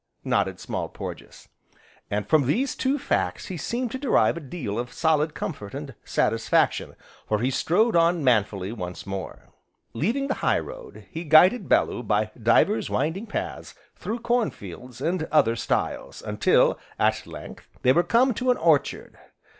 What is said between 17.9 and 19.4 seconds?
were come to an orchard.